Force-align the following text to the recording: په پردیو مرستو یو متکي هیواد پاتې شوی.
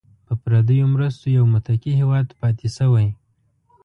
په 0.25 0.33
پردیو 0.43 0.85
مرستو 0.93 1.25
یو 1.37 1.45
متکي 1.53 1.91
هیواد 2.01 2.27
پاتې 2.39 2.67
شوی. 2.77 3.07